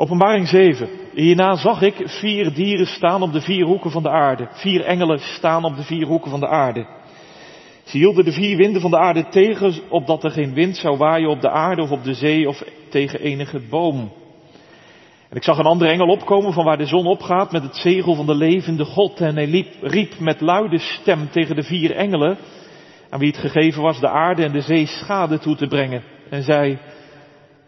[0.00, 0.88] Openbaring 7.
[1.14, 4.48] Hierna zag ik vier dieren staan op de vier hoeken van de aarde.
[4.50, 6.86] Vier engelen staan op de vier hoeken van de aarde.
[7.84, 11.28] Ze hielden de vier winden van de aarde tegen, opdat er geen wind zou waaien
[11.28, 14.12] op de aarde of op de zee of tegen enige boom.
[15.28, 18.14] En ik zag een andere engel opkomen van waar de zon opgaat met het zegel
[18.14, 19.20] van de levende God.
[19.20, 22.38] En hij riep met luide stem tegen de vier engelen,
[23.10, 26.02] aan wie het gegeven was de aarde en de zee schade toe te brengen.
[26.30, 26.78] En zei,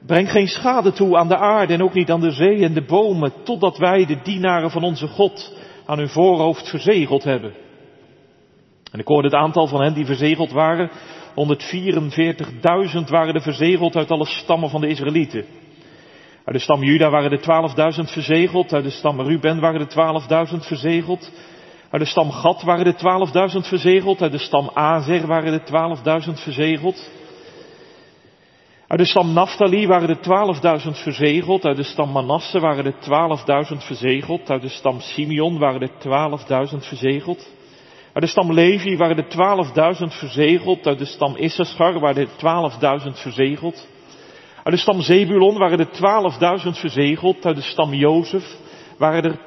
[0.07, 2.85] breng geen schade toe aan de aarde en ook niet aan de zee en de
[2.85, 7.53] bomen, totdat wij de dienaren van onze God aan hun voorhoofd verzegeld hebben.
[8.93, 10.91] En ik hoorde het aantal van hen die verzegeld waren.
[10.91, 10.95] 144.000
[13.09, 15.45] waren er verzegeld uit alle stammen van de Israëlieten.
[16.45, 18.73] Uit de stam Juda waren er 12.000 verzegeld.
[18.73, 21.31] Uit de stam Ruben waren er 12.000 verzegeld.
[21.91, 24.23] Uit de stam Gad waren er 12.000 verzegeld.
[24.23, 25.63] Uit de stam Azer waren er
[26.27, 27.11] 12.000 verzegeld.
[28.91, 31.65] Uit de stam Naphtali waren er 12.000 verzegeld.
[31.65, 32.95] Uit de stam Manasse waren er
[33.73, 34.51] 12.000 verzegeld.
[34.51, 35.91] Uit de stam Simeon waren er
[36.73, 37.49] 12.000 verzegeld.
[38.13, 40.87] Uit de stam Levi waren er 12.000 verzegeld.
[40.87, 43.87] Uit de stam Issachar waren er 12.000 verzegeld.
[44.63, 47.47] Uit de stam Zebulon waren er 12.000 verzegeld.
[47.47, 48.57] Uit de stam Jozef
[48.99, 49.39] waren er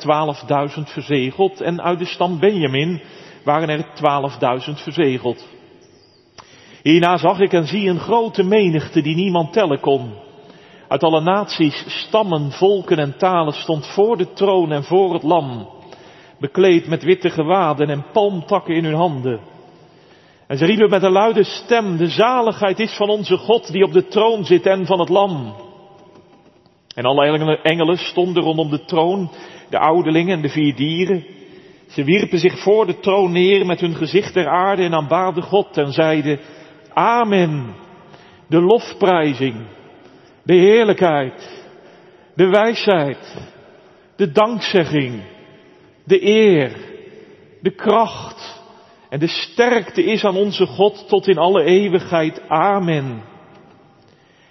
[0.77, 1.61] 12.000 verzegeld.
[1.61, 3.01] En uit de stam Benjamin
[3.43, 3.85] waren er
[4.67, 5.52] 12.000 verzegeld.
[6.83, 10.13] Hierna zag ik en zie een grote menigte die niemand tellen kon.
[10.87, 15.67] Uit alle naties, stammen, volken en talen stond voor de troon en voor het lam
[16.43, 19.39] bekleed met witte gewaden en palmtakken in hun handen.
[20.47, 23.93] En ze riepen met een luide stem, de zaligheid is van onze God die op
[23.93, 25.55] de troon zit en van het lam.
[26.95, 29.31] En alle engelen stonden rondom de troon,
[29.69, 31.25] de ouderlingen en de vier dieren.
[31.87, 35.77] Ze wierpen zich voor de troon neer met hun gezicht ter aarde en aanbaden God
[35.77, 36.39] en zeiden,
[36.93, 37.75] Amen,
[38.47, 39.55] de lofprijzing,
[40.43, 41.65] de heerlijkheid,
[42.35, 43.51] de wijsheid,
[44.15, 45.21] de dankzegging,
[46.03, 46.71] de eer,
[47.61, 48.61] de kracht
[49.09, 52.41] en de sterkte is aan onze God tot in alle eeuwigheid.
[52.47, 53.23] Amen.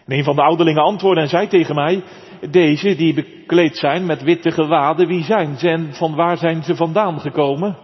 [0.06, 2.02] En een van de ouderlingen antwoordde en zei tegen mij,
[2.50, 6.76] deze die bekleed zijn met witte gewaden, wie zijn ze en van waar zijn ze
[6.76, 7.76] vandaan gekomen?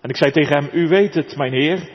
[0.00, 1.88] En ik zei tegen hem, u weet het, mijn heer.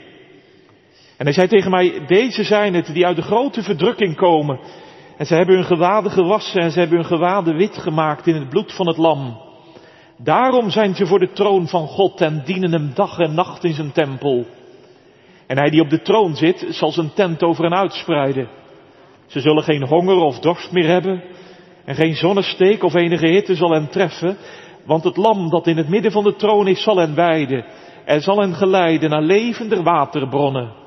[1.17, 4.59] En hij zei tegen mij, deze zijn het die uit de grote verdrukking komen.
[5.17, 8.49] En ze hebben hun gewaden gewassen en ze hebben hun gewaden wit gemaakt in het
[8.49, 9.37] bloed van het lam.
[10.17, 13.73] Daarom zijn ze voor de troon van God en dienen hem dag en nacht in
[13.73, 14.45] zijn tempel.
[15.47, 18.49] En hij die op de troon zit, zal zijn tent over hen uitspreiden.
[19.25, 21.23] Ze zullen geen honger of dorst meer hebben,
[21.85, 24.37] en geen zonnesteek of enige hitte zal hen treffen,
[24.85, 27.65] want het lam dat in het midden van de troon is, zal hen weiden,
[28.05, 30.85] en zal hen geleiden naar levender waterbronnen.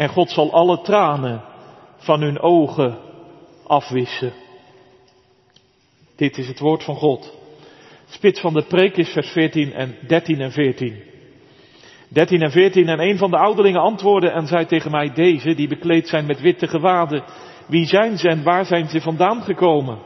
[0.00, 1.42] En God zal alle tranen
[1.96, 2.98] van hun ogen
[3.66, 4.32] afwissen.
[6.16, 7.38] Dit is het woord van God.
[8.08, 11.02] Spits van de preek is vers 14 en 13 en 14.
[12.08, 15.68] 13 en 14 en een van de ouderlingen antwoordde en zei tegen mij, deze die
[15.68, 17.24] bekleed zijn met witte gewaden,
[17.66, 19.98] wie zijn ze en waar zijn ze vandaan gekomen?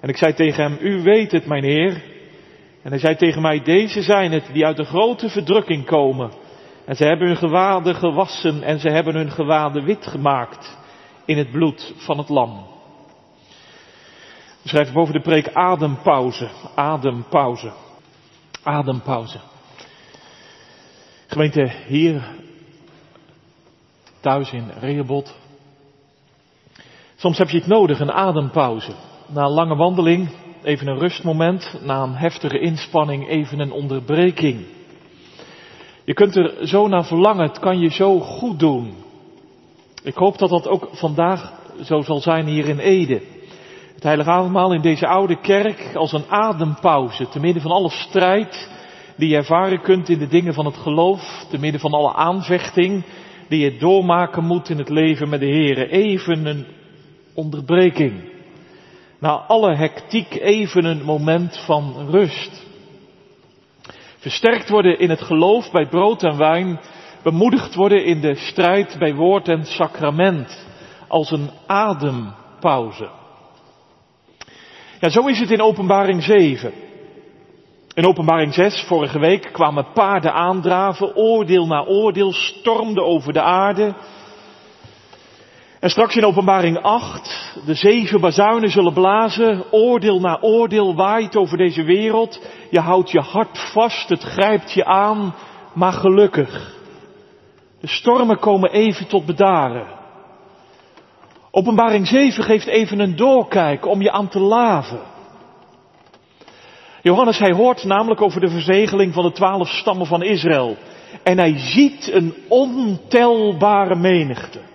[0.00, 2.02] En ik zei tegen hem, u weet het mijn heer.
[2.82, 6.42] En hij zei tegen mij, deze zijn het die uit de grote verdrukking komen.
[6.84, 10.78] En ze hebben hun gewaden gewassen en ze hebben hun gewaden wit gemaakt
[11.24, 12.66] in het bloed van het lam.
[14.62, 17.72] We schrijven boven de preek adempauze, adempauze,
[18.62, 19.38] adempauze.
[21.26, 22.22] Gemeente hier,
[24.20, 25.34] thuis in Rehoboth.
[27.16, 28.94] Soms heb je het nodig, een adempauze.
[29.26, 30.28] Na een lange wandeling,
[30.62, 31.78] even een rustmoment.
[31.82, 34.66] Na een heftige inspanning, even een onderbreking.
[36.04, 38.94] Je kunt er zo naar verlangen, het kan je zo goed doen.
[40.02, 41.52] Ik hoop dat dat ook vandaag
[41.84, 43.20] zo zal zijn hier in Ede.
[43.94, 48.70] Het heilige avondmaal in deze oude kerk als een adempauze, te midden van alle strijd
[49.16, 53.04] die je ervaren kunt in de dingen van het geloof, te midden van alle aanvechting
[53.48, 55.88] die je doormaken moet in het leven met de Heer.
[55.88, 56.66] Even een
[57.34, 58.32] onderbreking.
[59.18, 62.63] Na alle hectiek even een moment van rust.
[64.24, 66.80] Versterkt worden in het geloof bij brood en wijn,
[67.22, 70.66] bemoedigd worden in de strijd bij woord en sacrament,
[71.08, 73.08] als een adempauze.
[75.00, 76.72] Ja, zo is het in openbaring 7.
[77.94, 83.94] In openbaring 6, vorige week, kwamen paarden aandraven, oordeel na oordeel stormde over de aarde.
[85.84, 91.56] En straks in openbaring 8, de zeven bazuinen zullen blazen, oordeel na oordeel waait over
[91.56, 92.40] deze wereld.
[92.70, 95.34] Je houdt je hart vast, het grijpt je aan,
[95.72, 96.74] maar gelukkig.
[97.80, 99.86] De stormen komen even tot bedaren.
[101.50, 105.00] Openbaring 7 geeft even een doorkijk om je aan te laven.
[107.02, 110.76] Johannes, hij hoort namelijk over de verzegeling van de twaalf stammen van Israël.
[111.22, 114.72] En hij ziet een ontelbare menigte.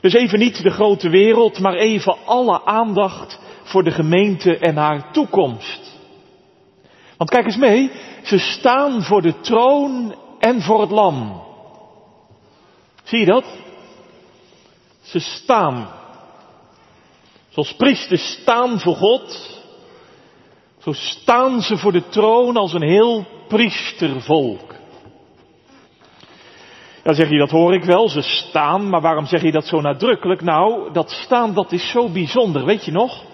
[0.00, 5.12] Dus even niet de grote wereld, maar even alle aandacht voor de gemeente en haar
[5.12, 5.98] toekomst.
[7.16, 7.90] Want kijk eens mee,
[8.22, 11.42] ze staan voor de troon en voor het lam.
[13.02, 13.44] Zie je dat?
[15.02, 15.88] Ze staan.
[17.48, 19.58] Zoals priesters staan voor God,
[20.78, 24.69] zo staan ze voor de troon als een heel priestervolk.
[27.10, 29.80] Dan zeg je, dat hoor ik wel, ze staan, maar waarom zeg je dat zo
[29.80, 30.40] nadrukkelijk?
[30.40, 33.24] Nou, dat staan, dat is zo bijzonder, weet je nog?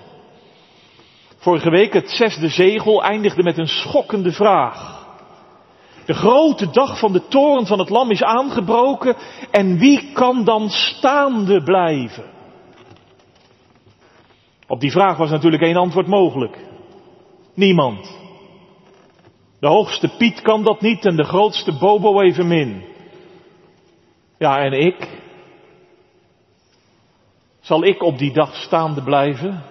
[1.37, 5.07] Vorige week, het zesde zegel, eindigde met een schokkende vraag.
[6.07, 9.17] De grote dag van de toren van het lam is aangebroken
[9.51, 12.25] en wie kan dan staande blijven?
[14.67, 16.59] Op die vraag was natuurlijk één antwoord mogelijk.
[17.55, 18.19] Niemand.
[19.61, 22.95] De hoogste Piet kan dat niet en de grootste Bobo evenmin.
[24.39, 25.21] Ja, en ik?
[27.61, 29.63] Zal ik op die dag staande blijven?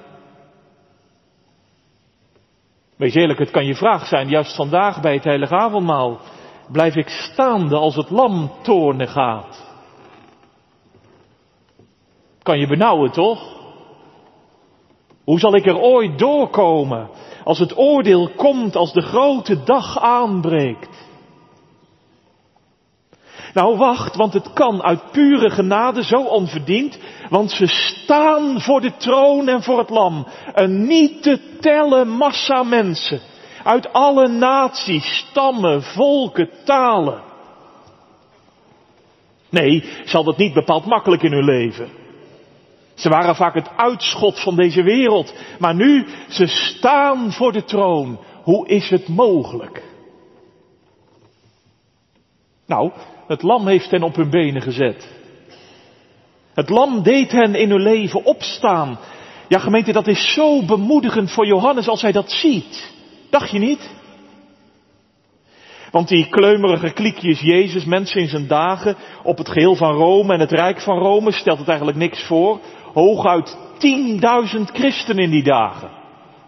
[2.95, 6.19] Wees eerlijk, het kan je vraag zijn, juist vandaag bij het heilige avondmaal.
[6.71, 9.73] Blijf ik staande als het lam toornen gaat?
[12.43, 13.55] Kan je benauwen, toch?
[15.23, 17.09] Hoe zal ik er ooit doorkomen
[17.43, 21.04] als het oordeel komt, als de grote dag aanbreekt?
[23.55, 26.99] Nou wacht, want het kan uit pure genade zo onverdiend,
[27.29, 30.27] want ze staan voor de troon en voor het lam.
[30.53, 33.19] Een niet te tellen massa mensen.
[33.63, 37.21] Uit alle naties, stammen, volken, talen.
[39.49, 41.89] Nee, zal dat niet bepaald makkelijk in hun leven.
[42.93, 45.33] Ze waren vaak het uitschot van deze wereld.
[45.59, 48.19] Maar nu, ze staan voor de troon.
[48.43, 49.83] Hoe is het mogelijk?
[52.65, 52.91] Nou,
[53.27, 55.13] het lam heeft hen op hun benen gezet.
[56.53, 58.99] Het lam deed hen in hun leven opstaan.
[59.47, 62.93] Ja, gemeente, dat is zo bemoedigend voor Johannes als hij dat ziet.
[63.29, 63.93] Dacht je niet?
[65.91, 70.39] Want die kleumerige kliekjes Jezus, mensen in zijn dagen, op het geheel van Rome en
[70.39, 72.59] het Rijk van Rome, stelt het eigenlijk niks voor
[72.93, 73.57] hooguit
[74.57, 76.04] 10.000 christenen in die dagen.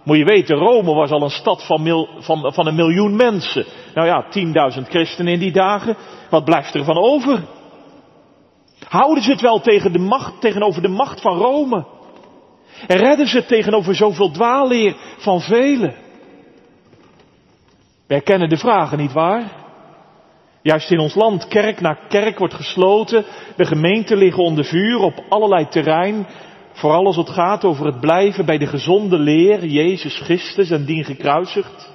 [0.07, 3.65] Moet je weten, Rome was al een stad van, van, van een miljoen mensen.
[3.93, 4.25] Nou ja,
[4.77, 5.95] 10.000 christenen in die dagen.
[6.29, 7.43] Wat blijft er van over?
[8.87, 11.85] Houden ze het wel tegen de macht, tegenover de macht van Rome?
[12.87, 15.95] En redden ze het tegenover zoveel dwaalleer van velen?
[18.07, 19.51] Wij kennen de vragen, niet waar?
[20.61, 23.25] Juist in ons land, kerk na kerk wordt gesloten,
[23.55, 26.27] de gemeenten liggen onder vuur op allerlei terrein,
[26.77, 31.03] vooral als het gaat over het blijven bij de gezonde leer, Jezus Christus en dien
[31.03, 31.89] gekruisigd.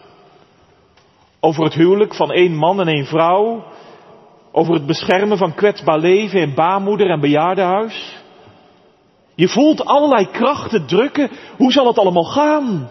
[1.40, 3.64] Over het huwelijk van één man en één vrouw,
[4.52, 8.20] over het beschermen van kwetsbaar leven in baarmoeder en bejaardenhuis.
[9.34, 12.90] Je voelt allerlei krachten drukken, hoe zal het allemaal gaan?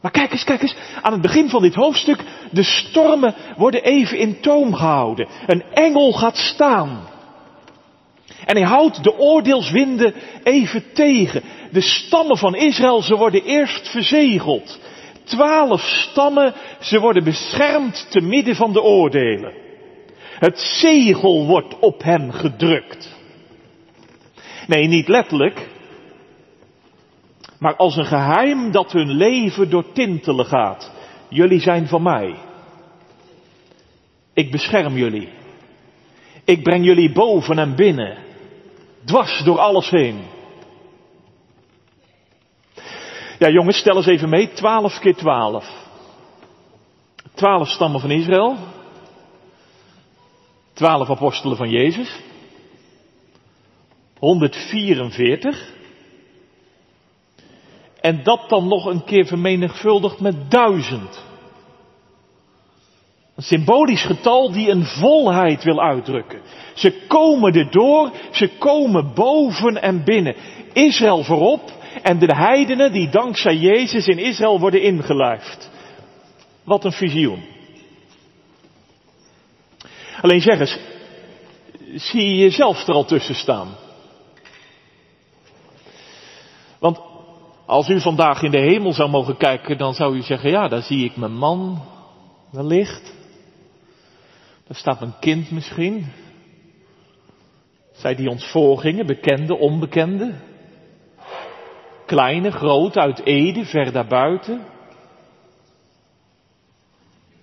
[0.00, 4.18] Maar kijk eens, kijk eens, aan het begin van dit hoofdstuk, de stormen worden even
[4.18, 5.28] in toom gehouden.
[5.46, 7.11] Een engel gaat staan.
[8.44, 11.42] En hij houdt de oordeelswinden even tegen.
[11.70, 14.80] De stammen van Israël, ze worden eerst verzegeld.
[15.24, 19.52] Twaalf stammen, ze worden beschermd te midden van de oordelen.
[20.38, 23.20] Het zegel wordt op hen gedrukt.
[24.66, 25.68] Nee, niet letterlijk,
[27.58, 30.92] maar als een geheim dat hun leven door tintelen gaat.
[31.28, 32.34] Jullie zijn van mij.
[34.34, 35.28] Ik bescherm jullie.
[36.44, 38.16] Ik breng jullie boven en binnen.
[39.04, 40.24] Dwars door alles heen.
[43.38, 44.52] Ja jongens, stel eens even mee.
[44.52, 45.70] Twaalf keer twaalf.
[47.34, 48.56] Twaalf stammen van Israël.
[50.72, 52.20] Twaalf apostelen van Jezus.
[54.18, 55.72] 144.
[58.00, 61.31] En dat dan nog een keer vermenigvuldigd met duizend.
[63.42, 66.40] Een symbolisch getal die een volheid wil uitdrukken.
[66.74, 70.34] Ze komen erdoor, ze komen boven en binnen.
[70.72, 71.72] Israël voorop
[72.02, 75.70] en de heidenen die dankzij Jezus in Israël worden ingelijfd.
[76.64, 77.44] Wat een visioen.
[80.20, 80.78] Alleen zeg eens,
[81.94, 83.68] zie je jezelf er al tussen staan?
[86.78, 87.00] Want
[87.66, 90.82] als u vandaag in de hemel zou mogen kijken, dan zou u zeggen, ja, daar
[90.82, 91.82] zie ik mijn man
[92.50, 93.20] wellicht.
[94.72, 96.12] Daar staat een kind misschien.
[97.92, 100.34] Zij die ons voorgingen, bekende, onbekende.
[102.06, 104.66] Kleine, grote, uit Ede, ver daarbuiten.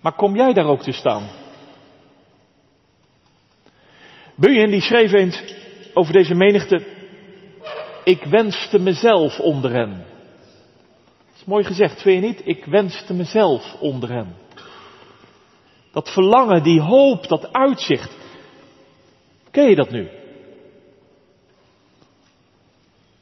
[0.01, 1.29] Maar kom jij daar ook te staan?
[4.35, 5.43] Bunyan die schreef eens
[5.93, 6.85] over deze menigte,
[8.03, 10.05] ik wenste mezelf onder hen.
[11.25, 12.41] Dat is mooi gezegd, vind je niet?
[12.43, 14.35] Ik wenste mezelf onder hen.
[15.91, 18.17] Dat verlangen, die hoop, dat uitzicht.
[19.51, 20.09] Ken je dat nu?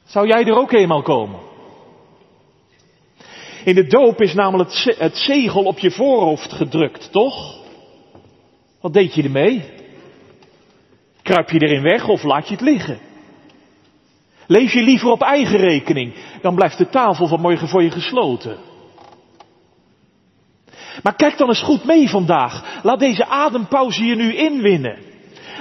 [0.04, 1.40] Zou jij er ook eenmaal komen?
[3.64, 7.56] In de doop is namelijk het zegel op je voorhoofd gedrukt, toch?
[8.80, 9.64] Wat deed je ermee?
[11.22, 12.98] Kruip je erin weg of laat je het liggen?
[14.46, 18.67] Leef je liever op eigen rekening, dan blijft de tafel van morgen voor je gesloten.
[21.02, 22.80] Maar kijk dan eens goed mee vandaag.
[22.82, 24.98] Laat deze adempauze je nu inwinnen.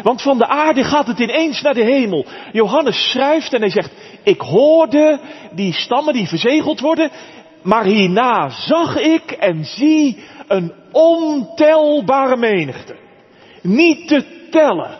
[0.03, 2.25] Want van de aarde gaat het ineens naar de hemel.
[2.51, 3.91] Johannes schrijft en hij zegt,
[4.23, 5.19] ik hoorde
[5.51, 7.11] die stammen die verzegeld worden,
[7.61, 12.95] maar hierna zag ik en zie een ontelbare menigte.
[13.61, 14.97] Niet te tellen.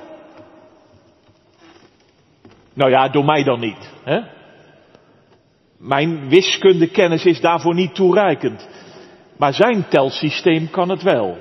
[2.74, 3.91] Nou ja, door mij dan niet.
[4.03, 4.20] Hè?
[5.77, 8.67] Mijn wiskundekennis is daarvoor niet toereikend.
[9.38, 11.38] Maar zijn telsysteem kan het wel.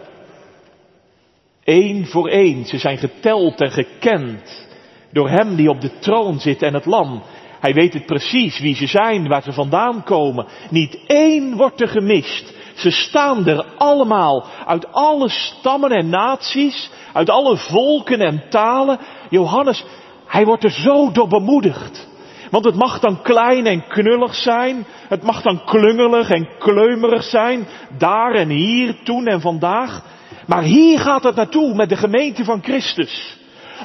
[1.65, 2.65] Eén voor één.
[2.65, 4.67] Ze zijn geteld en gekend
[5.13, 7.23] door hem die op de troon zit en het lam.
[7.61, 10.47] Hij weet het precies wie ze zijn, waar ze vandaan komen.
[10.71, 12.55] Niet één wordt er gemist.
[12.75, 18.99] Ze staan er allemaal, uit alle stammen en naties, uit alle volken en talen.
[19.31, 19.85] Johannes,
[20.27, 22.09] hij wordt er zo door bemoedigd.
[22.51, 27.67] Want het mag dan klein en knullig zijn, het mag dan klungelig en kleumerig zijn,
[27.99, 30.03] daar en hier, toen en vandaag.
[30.47, 33.37] Maar hier gaat het naartoe met de gemeente van Christus.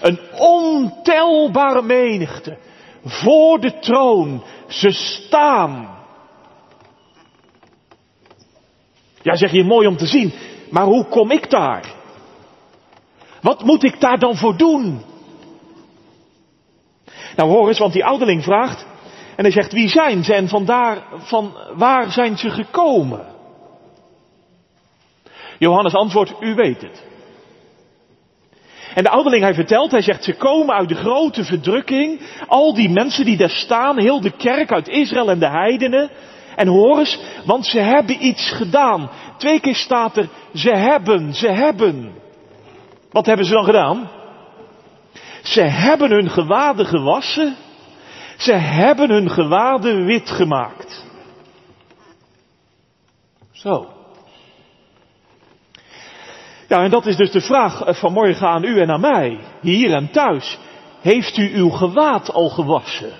[0.01, 2.58] Een ontelbare menigte.
[3.03, 4.44] Voor de troon.
[4.68, 5.89] Ze staan.
[9.22, 10.34] Ja, zeg je mooi om te zien.
[10.70, 11.94] Maar hoe kom ik daar?
[13.41, 15.01] Wat moet ik daar dan voor doen?
[17.41, 18.86] Nou hoor eens, want die ouderling vraagt.
[19.36, 23.25] En hij zegt, wie zijn ze en vandaar, van waar zijn ze gekomen?
[25.57, 27.03] Johannes antwoordt, u weet het.
[28.93, 32.21] En de ouderling, hij vertelt, hij zegt, ze komen uit de grote verdrukking.
[32.48, 36.10] Al die mensen die daar staan, heel de kerk uit Israël en de heidenen.
[36.55, 39.10] En hoor eens, want ze hebben iets gedaan.
[39.38, 42.13] Twee keer staat er, ze hebben, ze hebben.
[43.12, 44.21] Wat hebben ze dan gedaan?
[45.41, 47.55] Ze hebben hun gewaden gewassen.
[48.38, 51.05] Ze hebben hun gewaden wit gemaakt.
[53.51, 53.88] Zo.
[56.67, 60.12] Ja, en dat is dus de vraag vanmorgen aan u en aan mij, hier en
[60.12, 60.57] thuis.
[61.01, 63.12] Heeft u uw gewaad al gewassen?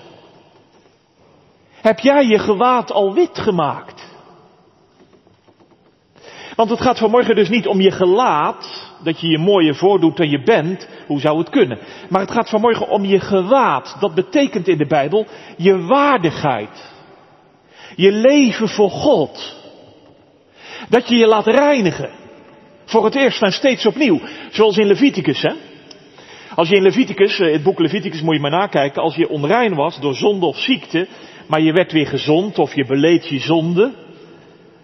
[1.80, 3.91] Heb jij je gewaad al wit gemaakt?
[6.56, 10.30] Want het gaat vanmorgen dus niet om je gelaat, dat je je mooier voordoet dan
[10.30, 11.78] je bent, hoe zou het kunnen?
[12.08, 16.90] Maar het gaat vanmorgen om je gewaad, dat betekent in de Bijbel je waardigheid.
[17.96, 19.60] Je leven voor God.
[20.88, 22.10] Dat je je laat reinigen.
[22.84, 24.20] Voor het eerst en steeds opnieuw.
[24.50, 25.52] Zoals in Leviticus, hè?
[26.54, 29.74] Als je in Leviticus, eh, het boek Leviticus moet je maar nakijken, als je onrein
[29.74, 31.08] was door zonde of ziekte,
[31.46, 33.92] maar je werd weer gezond of je beleed je zonde,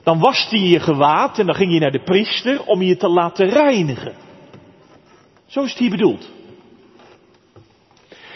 [0.08, 3.08] dan waste je je gewaad en dan ging je naar de priester om je te
[3.08, 4.14] laten reinigen.
[5.46, 6.30] Zo is het hier bedoeld.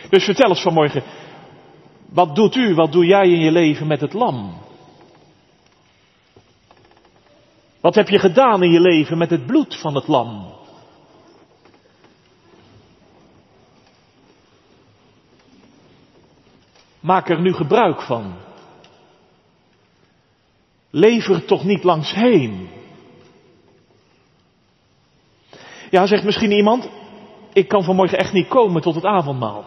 [0.09, 1.02] Dus vertel eens vanmorgen,
[2.09, 4.55] wat doet u, wat doe jij in je leven met het lam?
[7.81, 10.55] Wat heb je gedaan in je leven met het bloed van het lam?
[17.00, 18.42] Maak er nu gebruik van.
[20.95, 22.69] Lever toch niet langs heen.
[25.91, 26.89] Ja, zegt misschien iemand,
[27.53, 29.65] ik kan vanmorgen echt niet komen tot het avondmaal.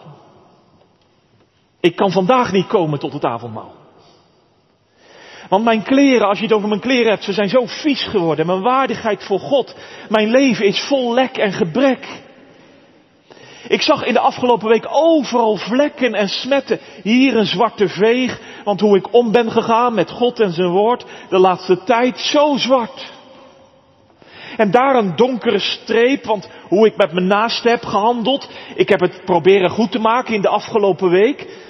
[1.80, 3.74] Ik kan vandaag niet komen tot het avondmaal.
[5.48, 8.46] Want mijn kleren, als je het over mijn kleren hebt, ze zijn zo vies geworden.
[8.46, 9.76] Mijn waardigheid voor God.
[10.08, 12.06] Mijn leven is vol lek en gebrek.
[13.68, 16.78] Ik zag in de afgelopen week overal vlekken en smetten.
[17.02, 21.04] Hier een zwarte veeg, want hoe ik om ben gegaan met God en zijn woord,
[21.28, 23.12] de laatste tijd zo zwart.
[24.56, 28.48] En daar een donkere streep, want hoe ik met mijn naasten heb gehandeld.
[28.74, 31.64] Ik heb het proberen goed te maken in de afgelopen week.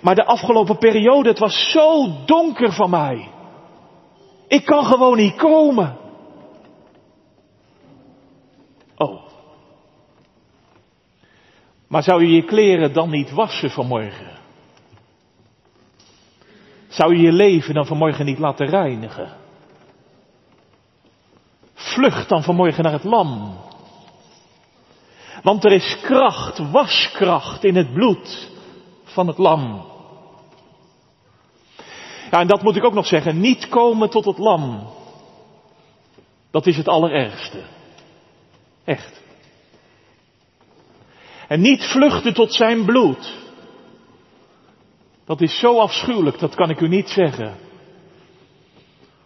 [0.00, 3.28] Maar de afgelopen periode, het was zo donker van mij.
[4.48, 6.01] Ik kan gewoon niet komen.
[11.92, 14.30] Maar zou je je kleren dan niet wassen vanmorgen?
[16.88, 19.40] Zou je je leven dan vanmorgen niet laten reinigen?
[21.74, 23.56] vlucht dan vanmorgen naar het lam.
[25.42, 28.50] Want er is kracht, waskracht in het bloed
[29.04, 29.84] van het lam.
[32.30, 33.40] Ja, en dat moet ik ook nog zeggen.
[33.40, 34.88] Niet komen tot het lam.
[36.50, 37.62] Dat is het allerergste.
[38.84, 39.22] Echt.
[41.52, 43.34] En niet vluchten tot zijn bloed.
[45.24, 47.56] Dat is zo afschuwelijk, dat kan ik u niet zeggen.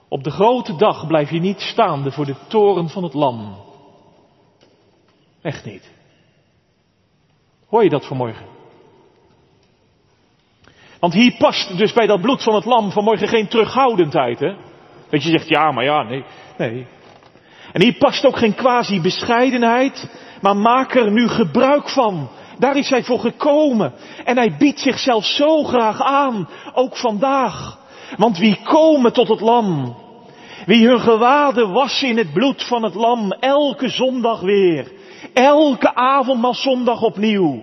[0.08, 3.56] Op de grote dag blijf je niet staande voor de toren van het lam.
[5.42, 5.90] Echt niet.
[7.66, 8.46] Hoor je dat vanmorgen?
[11.00, 14.56] Want hier past dus bij dat bloed van het lam vanmorgen geen terughoudendheid, hè?
[15.10, 16.24] Dat je zegt, ja, maar ja, nee,
[16.58, 16.86] nee.
[17.72, 22.28] En hier past ook geen quasi-bescheidenheid, maar maak er nu gebruik van.
[22.58, 23.92] Daar is hij voor gekomen.
[24.24, 27.78] En hij biedt zichzelf zo graag aan, ook vandaag.
[28.16, 29.96] Want wie komen tot het lam,
[30.66, 34.92] wie hun gewaden wassen in het bloed van het lam, elke zondag weer,
[35.32, 37.62] elke avondmaal zondag opnieuw.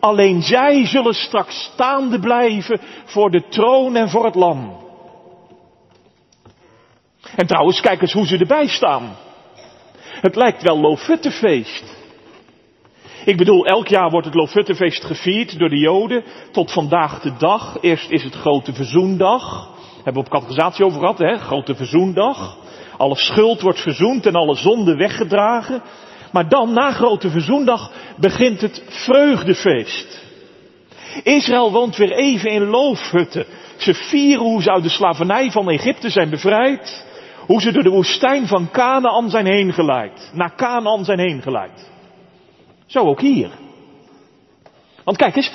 [0.00, 4.84] Alleen zij zullen straks staande blijven voor de troon en voor het lam.
[7.36, 9.16] En trouwens, kijk eens hoe ze erbij staan.
[10.20, 11.94] Het lijkt wel Lofuttefeest.
[13.26, 17.76] Ik bedoel, elk jaar wordt het Lofuttefeest gevierd door de Joden tot vandaag de dag.
[17.80, 19.68] Eerst is het Grote Verzoendag.
[19.94, 21.36] Hebben we op catechisatie over gehad, hè?
[21.36, 22.56] Grote Verzoendag.
[22.96, 25.82] Alle schuld wordt verzoend en alle zonde weggedragen.
[26.32, 30.22] Maar dan, na Grote Verzoendag, begint het vreugdefeest.
[31.22, 33.46] Israël woont weer even in loofhutten.
[33.76, 37.06] Ze vieren hoe ze uit de slavernij van Egypte zijn bevrijd.
[37.46, 40.30] Hoe ze door de woestijn van Canaan zijn heen geleid.
[40.34, 41.94] Naar Canaan zijn heen geleid.
[42.86, 43.50] Zo ook hier.
[45.04, 45.50] Want kijk eens,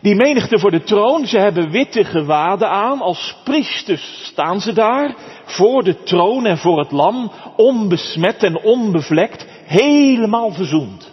[0.00, 5.14] die menigte voor de troon, ze hebben witte gewaden aan, als priesters staan ze daar,
[5.44, 11.12] voor de troon en voor het lam, onbesmet en onbevlekt, helemaal verzoend.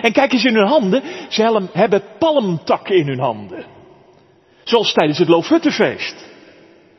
[0.00, 3.64] En kijk eens in hun handen, ze hebben palmtakken in hun handen.
[4.64, 6.30] Zoals tijdens het Loofhuttenfeest.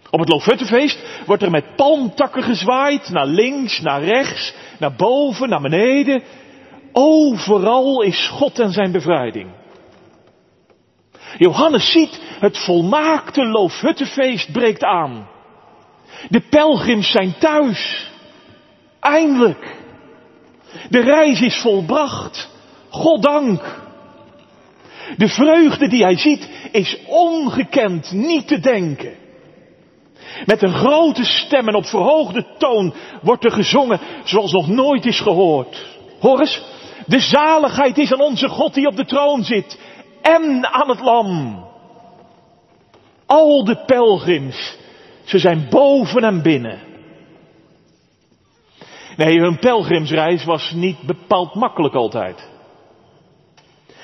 [0.10, 5.62] Op het Loofhuttenfeest wordt er met palmtakken gezwaaid, naar links, naar rechts, naar boven, naar
[5.62, 6.24] beneden.
[6.94, 9.50] Overal is God en zijn bevrijding.
[11.38, 15.28] Johannes ziet het volmaakte Loofhuttenfeest breekt aan.
[16.30, 18.12] De pelgrims zijn thuis.
[19.00, 19.76] Eindelijk.
[20.90, 22.50] De reis is volbracht.
[22.90, 23.82] Goddank.
[25.18, 29.14] De vreugde die hij ziet is ongekend niet te denken.
[30.46, 35.20] Met een grote stem en op verhoogde toon wordt er gezongen zoals nog nooit is
[35.20, 35.86] gehoord.
[36.20, 36.62] Hoor eens,
[37.06, 39.80] de zaligheid is aan onze God die op de troon zit
[40.22, 41.64] en aan het lam.
[43.26, 44.78] Al de pelgrims,
[45.24, 46.80] ze zijn boven en binnen.
[49.16, 52.52] Nee, hun pelgrimsreis was niet bepaald makkelijk altijd.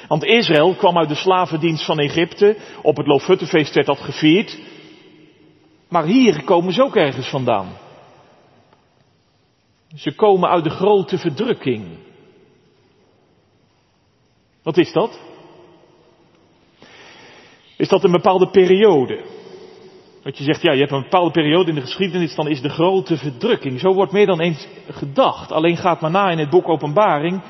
[0.07, 2.57] Want Israël kwam uit de slavendienst van Egypte.
[2.81, 4.59] Op het Loofhuttenfeest werd dat gevierd.
[5.89, 7.77] Maar hier komen ze ook ergens vandaan.
[9.95, 11.85] Ze komen uit de grote verdrukking.
[14.63, 15.19] Wat is dat?
[17.77, 19.25] Is dat een bepaalde periode?
[20.23, 22.69] Dat je zegt, ja, je hebt een bepaalde periode in de geschiedenis, dan is de
[22.69, 23.79] grote verdrukking.
[23.79, 25.51] Zo wordt meer dan eens gedacht.
[25.51, 27.41] Alleen gaat maar na in het boek Openbaring.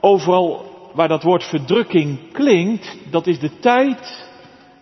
[0.00, 4.28] Overal waar dat woord verdrukking klinkt, dat is de tijd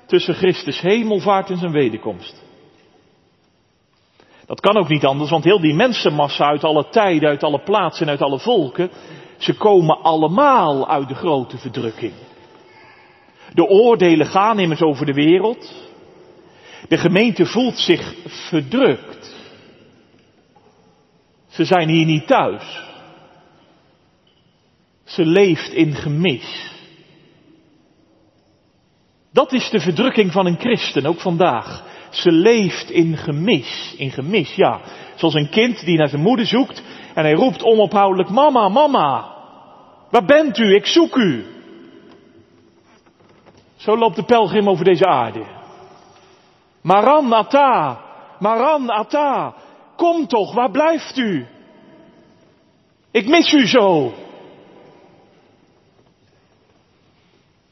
[0.07, 2.44] tussen Christus hemelvaart en zijn wederkomst.
[4.48, 8.06] Dat kan ook niet anders, want heel die mensenmassa uit alle tijden, uit alle plaatsen
[8.06, 8.90] en uit alle volken,
[9.37, 12.12] ze komen allemaal uit de grote verdrukking.
[13.52, 15.74] De oordelen gaan immers over de wereld.
[16.88, 19.37] De gemeente voelt zich verdrukt.
[21.48, 22.82] Ze zijn hier niet thuis.
[25.04, 26.72] Ze leeft in gemis.
[29.32, 31.84] Dat is de verdrukking van een christen, ook vandaag.
[32.11, 33.94] Ze leeft in gemis.
[33.97, 34.81] In gemis, ja.
[35.14, 36.83] Zoals een kind die naar zijn moeder zoekt
[37.14, 39.37] en hij roept onophoudelijk, mama, mama.
[40.11, 40.75] Waar bent u?
[40.75, 41.44] Ik zoek u.
[43.77, 45.44] Zo loopt de pelgrim over deze aarde.
[46.83, 48.01] Maran Ata,
[48.38, 49.55] Maran Ata,
[49.97, 51.47] kom toch, waar blijft u?
[53.11, 54.12] Ik mis u zo.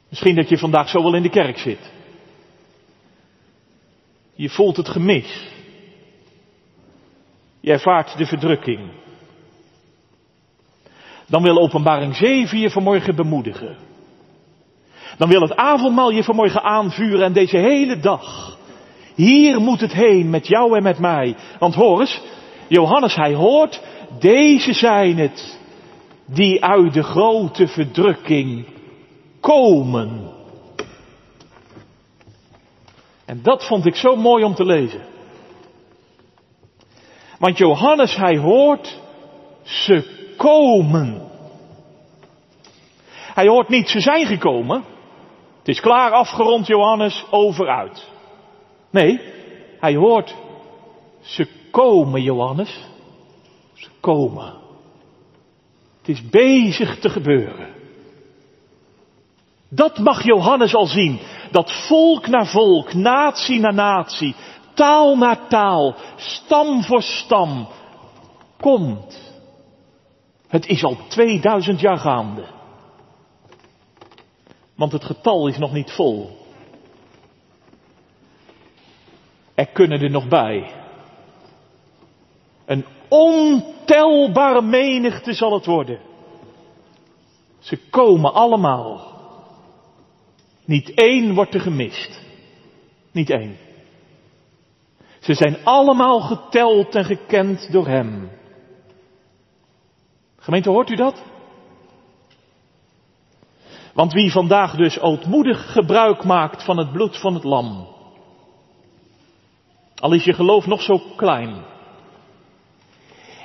[0.09, 1.96] Misschien dat je vandaag zo wel in de kerk zit.
[4.37, 5.51] Je voelt het gemis.
[7.61, 8.91] Je ervaart de verdrukking.
[11.27, 13.77] Dan wil openbaring 7 je vanmorgen bemoedigen.
[15.19, 18.59] Dan wil het avondmaal je vanmorgen aanvuren en deze hele dag.
[19.15, 21.37] Hier moet het heen met jou en met mij.
[21.59, 22.23] Want hoor eens,
[22.69, 23.83] Johannes, hij hoort,
[24.19, 25.59] deze zijn het
[26.27, 28.67] die uit de grote verdrukking
[29.41, 30.26] komen.
[33.27, 35.01] En dat vond ik zo mooi om te lezen.
[37.39, 39.01] Want Johannes, hij hoort,
[39.63, 41.23] ze komen.
[43.11, 44.85] Hij hoort niet, ze zijn gekomen.
[45.59, 48.09] Het is klaar afgerond, Johannes, overuit.
[48.91, 49.21] Nee,
[49.81, 50.35] hij hoort,
[51.21, 52.85] ze komen, Johannes.
[53.75, 54.55] Ze komen.
[55.99, 57.75] Het is bezig te gebeuren.
[59.69, 61.21] Dat mag Johannes al zien.
[61.51, 64.35] Dat volk naar volk, natie naar natie,
[64.75, 67.69] taal naar taal, stam voor stam,
[68.61, 69.35] komt.
[70.49, 72.45] Het is al 2000 jaar gaande.
[74.75, 76.37] Want het getal is nog niet vol.
[79.55, 80.73] Er kunnen er nog bij.
[82.65, 86.01] Een ontelbare menigte zal het worden.
[87.59, 89.16] Ze komen allemaal.
[90.67, 92.21] Niet één wordt er gemist.
[93.13, 93.57] Niet één.
[95.21, 98.31] Ze zijn allemaal geteld en gekend door Hem.
[100.39, 101.23] Gemeente, hoort u dat?
[103.95, 107.87] Want wie vandaag dus ootmoedig gebruik maakt van het bloed van het lam,
[109.95, 111.65] al is je geloof nog zo klein,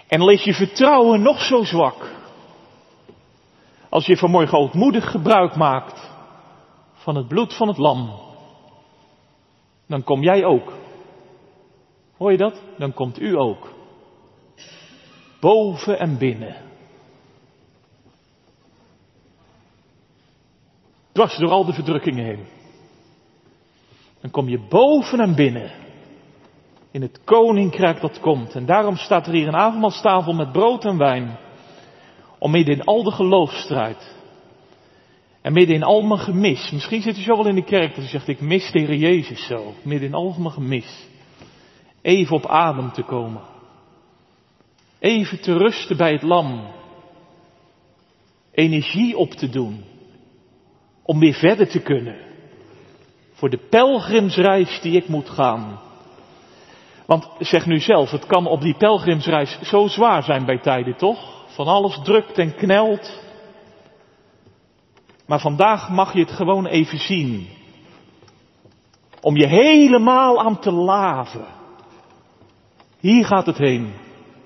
[0.08, 2.10] en al is je vertrouwen nog zo zwak,
[3.90, 6.11] als je vanmorgen ootmoedig gebruik maakt
[7.02, 8.20] van het bloed van het lam,
[9.88, 10.74] dan kom jij ook.
[12.18, 12.62] Hoor je dat?
[12.78, 13.74] Dan komt u ook.
[15.40, 16.56] Boven en binnen.
[21.12, 22.46] Dwars door al de verdrukkingen heen.
[24.22, 25.72] Dan kom je boven en binnen.
[26.92, 28.56] In het koninkrijk dat komt.
[28.56, 31.38] En daarom staat er hier een avondmaalstafel met brood en wijn.
[32.40, 34.16] Om midden in al de geloofstrijd.
[35.42, 36.72] En midden in al mijn gemis.
[36.72, 38.96] Misschien zit u zo wel in de kerk dat u zegt, ik mis de Heer
[38.96, 39.74] Jezus zo.
[39.82, 41.08] Midden in al mijn gemis.
[42.02, 43.42] Even op adem te komen.
[45.00, 46.68] Even te rusten bij het lam.
[48.52, 49.84] Energie op te doen.
[51.04, 52.16] Om weer verder te kunnen.
[53.34, 55.80] Voor de pelgrimsreis die ik moet gaan.
[57.06, 61.46] Want zeg nu zelf, het kan op die pelgrimsreis zo zwaar zijn bij tijden, toch?
[61.48, 63.22] Van alles drukt en knelt.
[65.32, 67.48] Maar vandaag mag je het gewoon even zien.
[69.22, 71.46] Om je helemaal aan te laven.
[73.00, 73.94] Hier gaat het heen.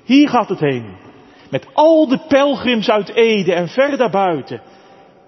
[0.04, 0.98] Hier gaat het heen.
[1.50, 4.62] Met al de pelgrims uit Ede en ver daarbuiten.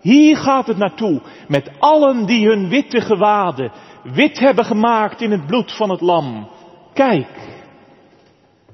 [0.01, 1.21] Hier gaat het naartoe.
[1.47, 3.71] Met allen die hun witte gewaden
[4.03, 6.49] wit hebben gemaakt in het bloed van het lam.
[6.93, 7.57] Kijk.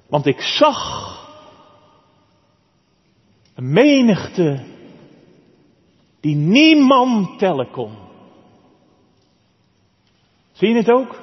[0.09, 1.11] Want ik zag
[3.55, 4.71] een menigte
[6.23, 7.89] die niemand tellen.
[10.51, 11.21] Zie je het ook?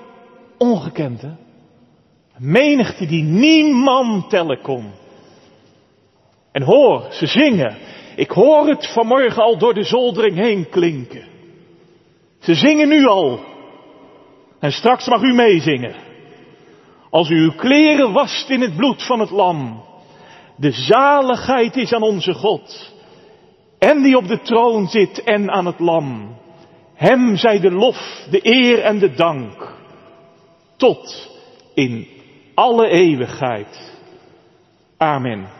[0.59, 1.31] Ongekend, hè?
[2.39, 4.93] Menigte die niemand tellen.
[6.53, 7.77] En hoor, ze zingen.
[8.17, 11.29] Ik hoor het vanmorgen al door de zoldering heen klinken.
[12.39, 13.41] Ze zingen nu al.
[14.59, 15.95] En straks mag u meezingen.
[17.11, 19.85] Als u uw kleren wast in het bloed van het lam.
[20.57, 22.93] De zaligheid is aan onze God.
[23.81, 26.37] En die op de troon zit en aan het lam.
[26.95, 29.75] Hem zij de lof, de eer en de dank.
[30.77, 31.31] Tot
[31.75, 32.07] in
[32.55, 33.99] alle eeuwigheid.
[34.97, 35.60] Amen.